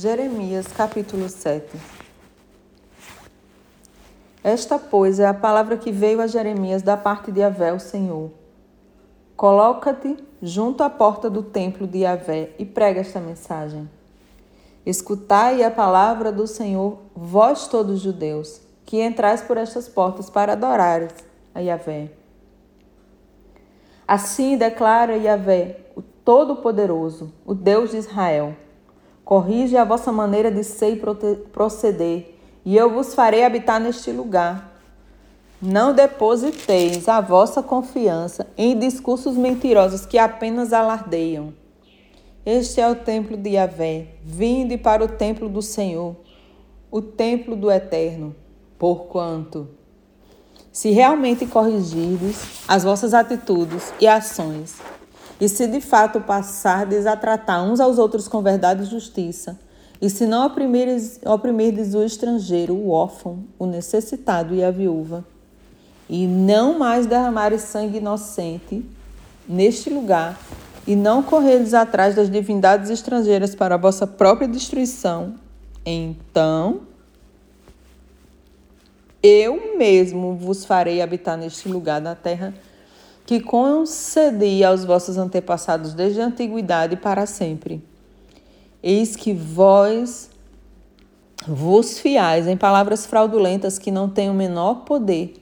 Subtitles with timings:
[0.00, 1.76] Jeremias capítulo 7
[4.44, 8.30] Esta, pois, é a palavra que veio a Jeremias da parte de Yahvé, o Senhor.
[9.36, 13.90] Coloca-te junto à porta do templo de Yahvé e prega esta mensagem.
[14.86, 20.52] Escutai a palavra do Senhor, vós todos os judeus, que entrais por estas portas para
[20.52, 21.12] adorares
[21.52, 22.12] a Yahvé.
[24.06, 28.54] Assim declara Yahvé, o Todo-Poderoso, o Deus de Israel
[29.28, 34.80] Corrige a vossa maneira de ser e proceder, e eu vos farei habitar neste lugar.
[35.60, 41.52] Não depositeis a vossa confiança em discursos mentirosos que apenas alardeiam.
[42.46, 44.06] Este é o templo de Yahvé.
[44.24, 46.16] Vinde para o templo do Senhor,
[46.90, 48.34] o templo do Eterno.
[48.78, 49.68] Porquanto,
[50.72, 54.78] se realmente corrigirdes as vossas atitudes e ações,
[55.40, 59.58] e se de fato passardes a tratar uns aos outros com verdade e justiça,
[60.00, 65.24] e se não oprimirdes, o estrangeiro, o órfão, o necessitado e a viúva,
[66.08, 68.84] e não mais derramares sangue inocente
[69.48, 70.38] neste lugar,
[70.86, 75.34] e não correres atrás das divindades estrangeiras para a vossa própria destruição,
[75.84, 76.82] então
[79.22, 82.54] eu mesmo vos farei habitar neste lugar da terra
[83.28, 87.84] que concedi aos vossos antepassados desde a antiguidade para sempre.
[88.82, 90.30] Eis que vós
[91.46, 95.34] vos fiais em palavras fraudulentas que não têm o menor poder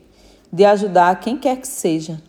[0.53, 2.21] de ajudar quem quer que seja.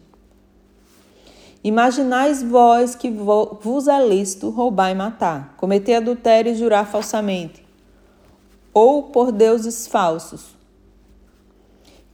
[1.63, 7.65] Imaginais vós que vos é lícito roubar e matar, cometer adultério e jurar falsamente,
[8.71, 10.55] ou por deuses falsos,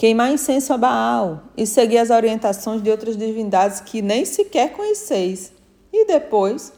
[0.04, 5.54] queimar incenso a Baal e seguir as orientações de outras divindades que nem sequer conheceis,
[5.94, 6.74] e depois,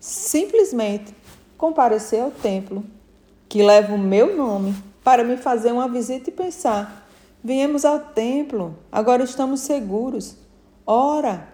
[0.00, 1.14] simplesmente,
[1.56, 2.82] comparecer ao templo,
[3.48, 7.06] que leva o meu nome, para me fazer uma visita e pensar:
[7.40, 10.36] viemos ao templo, agora estamos seguros.
[10.84, 11.46] Ora,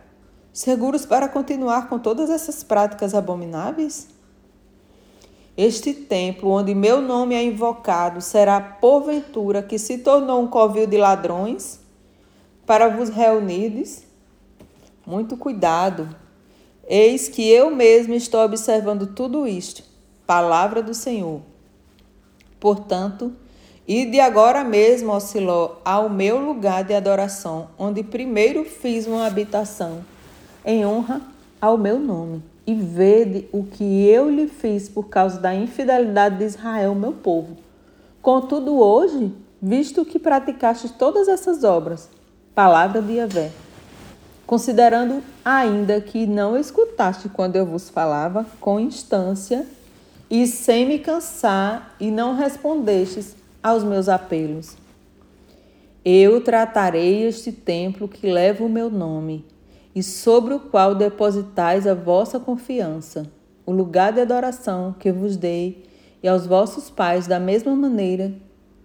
[0.51, 4.09] seguros para continuar com todas essas práticas abomináveis?
[5.57, 10.97] Este templo, onde meu nome é invocado, será porventura que se tornou um covil de
[10.97, 11.79] ladrões
[12.65, 14.07] para vos reunirdes?
[15.07, 16.09] Muito cuidado.
[16.89, 19.83] Eis que eu mesmo estou observando tudo isto.
[20.27, 21.43] Palavra do Senhor.
[22.59, 23.33] Portanto,
[23.87, 30.03] ide agora mesmo, ó Siló, ao meu lugar de adoração, onde primeiro fiz uma habitação,
[30.65, 31.21] em honra
[31.61, 36.45] ao meu nome e vede o que eu lhe fiz por causa da infidelidade de
[36.45, 37.57] Israel, meu povo.
[38.21, 42.09] Contudo, hoje, visto que praticaste todas essas obras,
[42.55, 43.51] palavra de Yahvé,
[44.47, 49.67] considerando ainda que não escutaste quando eu vos falava com instância
[50.31, 54.77] e sem me cansar e não respondestes aos meus apelos.
[56.05, 59.45] Eu tratarei este templo que leva o meu nome
[59.95, 63.31] e sobre o qual depositais a vossa confiança,
[63.67, 65.85] o lugar de adoração que vos dei
[66.23, 68.33] e aos vossos pais da mesma maneira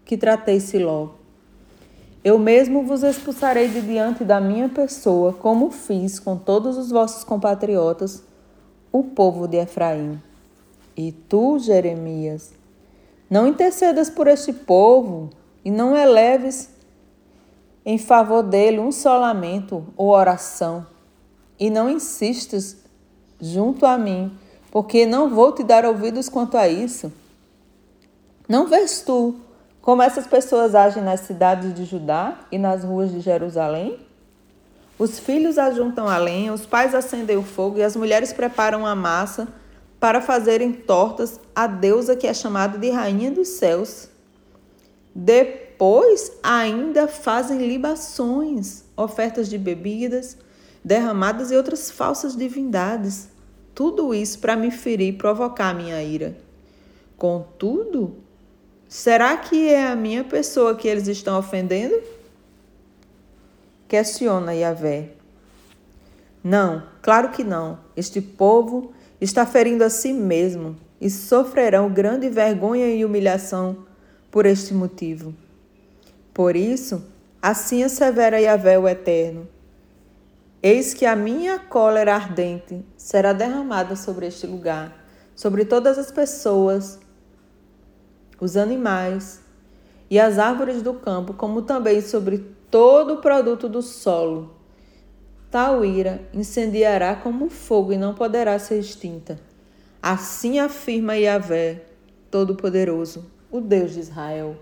[0.03, 1.09] que tratei Siló.
[2.23, 7.24] Eu mesmo vos expulsarei de diante da minha pessoa, como fiz com todos os vossos
[7.24, 8.24] compatriotas,
[8.91, 10.22] o povo de Efraim.
[10.95, 12.51] E tu, Jeremias,
[13.29, 15.29] não intercedas por este povo
[15.63, 16.69] e não eleves
[17.85, 20.85] em favor dele um só lamento ou oração
[21.59, 22.78] e não insistas
[23.40, 24.31] junto a mim,
[24.72, 27.12] porque não vou te dar ouvidos quanto a isso.
[28.47, 29.35] Não vês tu
[29.88, 33.97] como essas pessoas agem nas cidades de Judá e nas ruas de Jerusalém?
[35.00, 38.94] Os filhos ajuntam a lenha, os pais acendem o fogo e as mulheres preparam a
[38.94, 39.47] massa
[39.97, 44.09] para fazerem tortas à deusa que é chamada de Rainha dos Céus.
[45.16, 50.38] Depois ainda fazem libações, ofertas de bebidas,
[50.83, 53.29] derramadas e outras falsas divindades.
[53.73, 56.38] Tudo isso para me ferir e provocar minha ira.
[57.17, 58.15] Contudo,
[58.88, 62.00] será que é a minha pessoa que eles estão ofendendo?
[63.88, 65.12] Questiona Yahvé.
[66.44, 67.80] Não, claro que não.
[67.95, 73.85] Este povo está ferindo a si mesmo e sofrerão grande vergonha e humilhação
[74.31, 75.33] por este motivo.
[76.33, 77.03] Por isso,
[77.41, 79.47] assim assevera Yahvé o Eterno
[80.62, 85.06] Eis que a minha cólera ardente será derramada sobre este lugar,
[85.36, 87.00] sobre todas as pessoas,
[88.42, 89.39] os animais
[90.09, 92.39] e as árvores do campo, como também sobre
[92.71, 94.56] todo o produto do solo.
[95.51, 99.39] Tal ira incendiará como fogo e não poderá ser extinta.
[100.01, 101.86] Assim afirma Yahvé,
[102.31, 104.57] Todo-Poderoso, o Deus de Israel.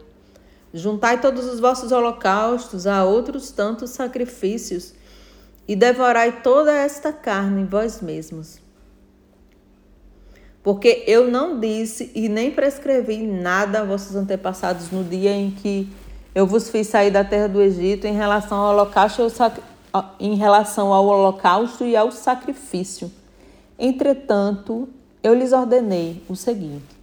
[0.73, 4.93] Juntai todos os vossos holocaustos a outros tantos sacrifícios
[5.67, 8.59] e devorai toda esta carne vós mesmos.
[10.63, 15.87] Porque eu não disse e nem prescrevi nada a vossos antepassados no dia em que
[16.33, 19.21] eu vos fiz sair da terra do Egito em relação ao holocausto,
[20.19, 23.11] em relação ao holocausto e ao sacrifício.
[23.77, 24.89] Entretanto,
[25.21, 26.95] eu lhes ordenei o seguinte: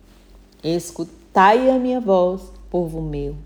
[0.63, 3.37] Escutai a minha voz, povo meu.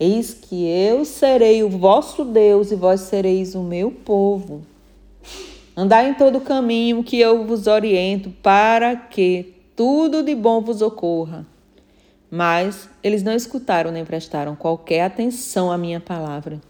[0.00, 4.62] Eis que eu serei o vosso Deus e vós sereis o meu povo.
[5.76, 10.80] Andai em todo o caminho que eu vos oriento, para que tudo de bom vos
[10.80, 11.46] ocorra.
[12.30, 16.62] Mas eles não escutaram nem prestaram qualquer atenção à minha palavra.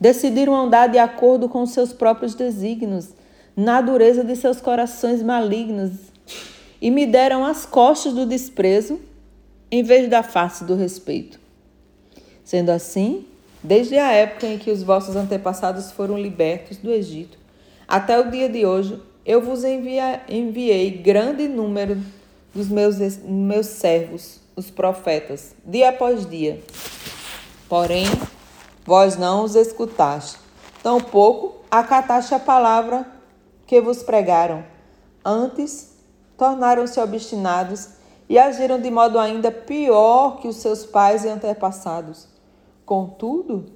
[0.00, 3.10] Decidiram andar de acordo com seus próprios desígnios,
[3.56, 5.92] na dureza de seus corações malignos,
[6.80, 8.98] e me deram as costas do desprezo
[9.70, 11.41] em vez da face do respeito.
[12.44, 13.26] Sendo assim,
[13.62, 17.38] desde a época em que os vossos antepassados foram libertos do Egito,
[17.86, 22.00] até o dia de hoje, eu vos envia, enviei grande número
[22.54, 26.62] dos meus, meus servos os profetas, dia após dia.
[27.68, 28.04] Porém,
[28.84, 30.38] vós não os escutaste,
[30.82, 33.06] tampouco acataste a palavra
[33.66, 34.62] que vos pregaram.
[35.24, 35.92] Antes,
[36.36, 37.90] tornaram-se obstinados
[38.28, 42.31] e agiram de modo ainda pior que os seus pais e antepassados.
[42.84, 43.66] Contudo,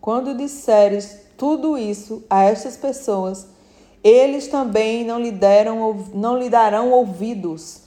[0.00, 3.46] quando disseres tudo isso a estas pessoas,
[4.02, 7.82] eles também não lhe, deram, não lhe darão ouvidos.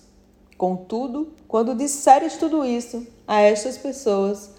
[0.57, 4.51] Contudo, quando disseres tudo isso a estas pessoas,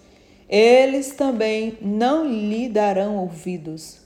[0.48, 4.00] eles também não lhe darão ouvidos.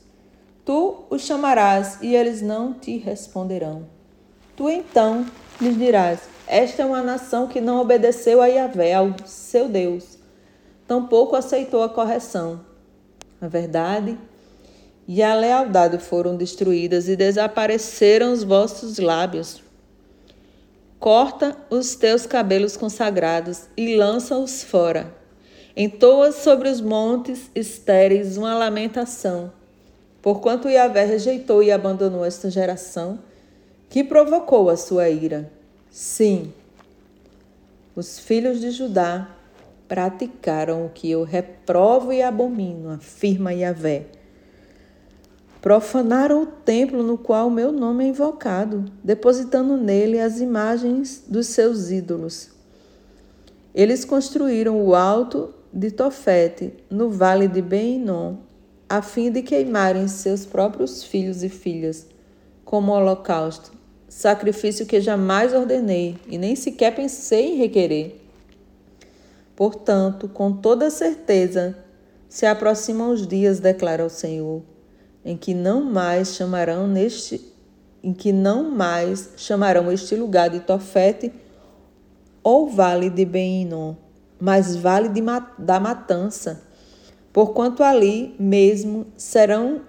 [0.65, 3.87] Tu os chamarás e eles não te responderão.
[4.55, 5.25] Tu então
[5.61, 10.18] lhes dirás: Esta é uma nação que não obedeceu a Yahvé, ao seu Deus,
[10.89, 12.63] tampouco aceitou a correção.
[13.41, 14.19] A verdade
[15.07, 19.63] e a lealdade foram destruídas e desapareceram os vossos lábios.
[20.99, 25.15] Corta os teus cabelos consagrados e lança-os fora.
[25.77, 29.53] Entoa sobre os montes estéreis uma lamentação,
[30.21, 33.21] porquanto Yahvé rejeitou e abandonou esta geração,
[33.89, 35.53] que provocou a sua ira.
[35.89, 36.53] Sim,
[37.95, 39.38] os filhos de Judá
[39.89, 44.19] praticaram o que eu reprovo e abomino, afirma Yahvé
[45.61, 51.49] Profanaram o templo no qual o meu nome é invocado, depositando nele as imagens dos
[51.49, 52.51] seus ídolos.
[53.75, 58.37] Eles construíram o alto de Tofete, no vale de Ben-Inom,
[58.89, 62.07] a fim de queimarem seus próprios filhos e filhas
[62.65, 63.73] como holocausto,
[64.09, 68.28] sacrifício que jamais ordenei e nem sequer pensei em requerer.
[69.59, 71.77] Portanto, com toda certeza,
[72.29, 74.63] se aproximam os dias, declara o Senhor
[75.25, 77.45] em que não mais chamarão neste
[78.01, 81.33] em que não mais chamarão este lugar de Tofete
[82.41, 83.97] ou vale de Beninom,
[84.39, 85.21] mas vale de,
[85.59, 86.63] da matança,
[87.33, 89.81] porquanto ali mesmo serão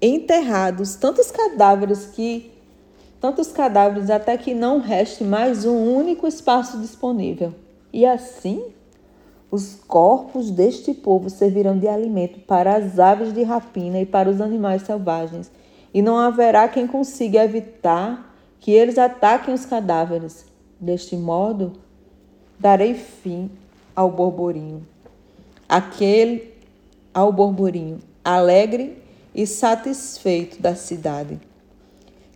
[0.00, 2.50] enterrados tantos cadáveres que
[3.20, 7.67] tantos cadáveres até que não reste mais um único espaço disponível.
[7.92, 8.62] E assim
[9.50, 14.40] os corpos deste povo servirão de alimento para as aves de rapina e para os
[14.40, 15.50] animais selvagens,
[15.92, 20.44] e não haverá quem consiga evitar que eles ataquem os cadáveres.
[20.78, 21.72] Deste modo,
[22.58, 23.50] darei fim
[23.96, 24.86] ao borborinho,
[25.68, 26.54] aquele
[27.12, 29.02] ao borborinho, alegre
[29.34, 31.40] e satisfeito da cidade.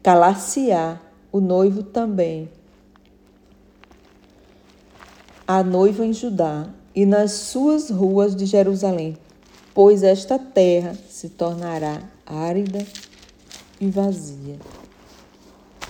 [0.02, 0.99] Calar-se-á
[1.30, 2.49] o noivo também,
[5.59, 9.18] a noiva em Judá, e nas suas ruas de Jerusalém,
[9.75, 12.82] pois esta terra se tornará árida
[13.78, 14.56] e vazia.